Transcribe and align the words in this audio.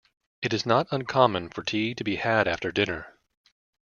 It 0.41 0.51
is 0.51 0.65
not 0.65 0.87
uncommon 0.89 1.49
for 1.51 1.61
tea 1.61 1.93
to 1.93 2.03
be 2.03 2.15
had 2.15 2.47
after 2.47 2.71
dinner. 2.71 3.19